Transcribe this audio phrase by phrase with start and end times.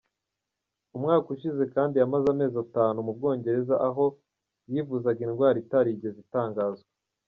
[0.95, 4.05] Umwaka ushize kandi yamaze amezi atanu mu Bwongereza aho
[4.71, 6.87] yivuzaga indwara itarigeze itangazwa.